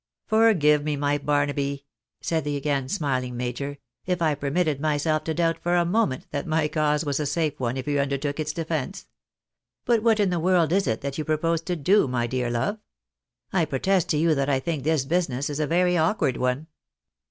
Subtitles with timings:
[0.25, 1.85] "Forgive me, my Barnaby,"
[2.21, 3.77] said the again smiling major,"
[4.07, 7.59] if I permitted myself to doubt for a moment that my cause was a safe
[7.59, 9.05] one, if you undertook its defence.
[9.85, 12.79] But what in the world is it that you propose to do, my dear love?
[13.53, 16.65] I protest to you that I think this business is a very awkward one."